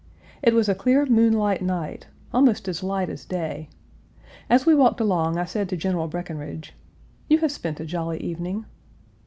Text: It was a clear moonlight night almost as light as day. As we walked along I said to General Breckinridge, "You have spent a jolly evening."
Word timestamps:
It 0.41 0.55
was 0.55 0.67
a 0.67 0.73
clear 0.73 1.05
moonlight 1.05 1.61
night 1.61 2.07
almost 2.33 2.67
as 2.67 2.81
light 2.81 3.07
as 3.07 3.23
day. 3.23 3.69
As 4.49 4.65
we 4.65 4.73
walked 4.73 4.99
along 4.99 5.37
I 5.37 5.45
said 5.45 5.69
to 5.69 5.77
General 5.77 6.07
Breckinridge, 6.07 6.73
"You 7.29 7.37
have 7.37 7.51
spent 7.51 7.79
a 7.79 7.85
jolly 7.85 8.17
evening." 8.17 8.65